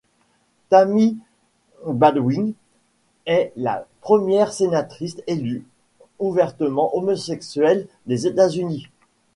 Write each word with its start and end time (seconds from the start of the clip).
Tammy 0.69 1.15
Baldwin 1.85 2.53
est 3.27 3.53
la 3.55 3.85
première 4.01 4.51
sénatrice 4.51 5.21
élue 5.27 5.63
ouvertement 6.17 6.97
homosexuelle 6.97 7.85
des 8.07 8.25
États-Unis. 8.25 8.87